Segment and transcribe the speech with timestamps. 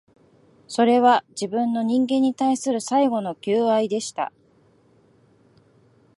[0.67, 4.33] それは、自分の、人間に対する最後の求愛でした